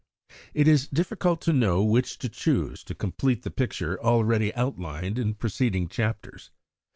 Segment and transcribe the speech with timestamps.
[0.55, 5.27] It is difficult to know which to choose to complete the picture already outlined in
[5.29, 6.49] the preceding chapters.